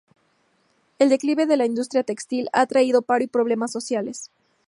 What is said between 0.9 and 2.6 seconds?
El declive de la industria textil